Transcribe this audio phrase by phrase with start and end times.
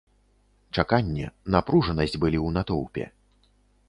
[0.77, 3.05] Чаканне, напружанасць былі ў натоўпе.